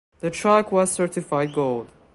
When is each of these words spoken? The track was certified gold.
The 0.21 0.31
track 0.31 0.71
was 0.71 0.91
certified 0.91 1.53
gold. 1.53 1.87